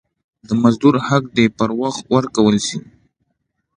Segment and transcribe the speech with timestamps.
[0.47, 2.77] د مزدور حق دي پر وخت ورکول سي.